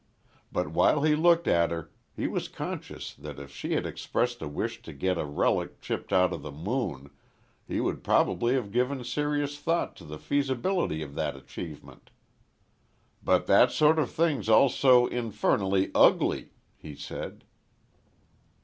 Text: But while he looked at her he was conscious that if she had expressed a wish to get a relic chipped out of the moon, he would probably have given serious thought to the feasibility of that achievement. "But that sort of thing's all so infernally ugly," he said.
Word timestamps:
But 0.51 0.69
while 0.71 1.03
he 1.03 1.13
looked 1.15 1.47
at 1.47 1.69
her 1.69 1.91
he 2.15 2.25
was 2.27 2.47
conscious 2.47 3.13
that 3.13 3.37
if 3.37 3.51
she 3.51 3.73
had 3.73 3.85
expressed 3.85 4.41
a 4.41 4.47
wish 4.47 4.81
to 4.81 4.93
get 4.93 5.19
a 5.19 5.25
relic 5.25 5.79
chipped 5.79 6.11
out 6.11 6.33
of 6.33 6.41
the 6.41 6.51
moon, 6.51 7.11
he 7.67 7.79
would 7.79 8.03
probably 8.03 8.55
have 8.55 8.71
given 8.71 9.03
serious 9.03 9.59
thought 9.59 9.95
to 9.97 10.03
the 10.03 10.17
feasibility 10.17 11.03
of 11.03 11.13
that 11.13 11.35
achievement. 11.35 12.09
"But 13.23 13.45
that 13.45 13.71
sort 13.71 13.99
of 13.99 14.09
thing's 14.09 14.49
all 14.49 14.69
so 14.69 15.05
infernally 15.05 15.91
ugly," 15.93 16.49
he 16.77 16.95
said. 16.95 17.43